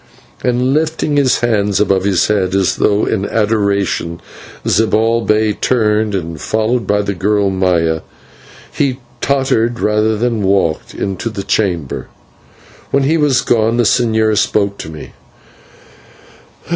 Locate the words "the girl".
7.03-7.51